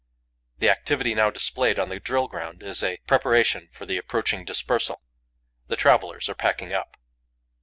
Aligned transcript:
The 0.57 0.67
activity 0.71 1.13
now 1.13 1.29
displayed 1.29 1.77
on 1.77 1.89
the 1.89 1.99
drill 1.99 2.27
ground 2.27 2.63
is 2.63 2.81
a 2.81 2.97
preparation 3.05 3.69
for 3.71 3.85
the 3.85 3.97
approaching 3.99 4.43
dispersal. 4.45 5.03
The 5.67 5.75
travellers 5.75 6.27
are 6.27 6.33
packing 6.33 6.73
up. 6.73 6.97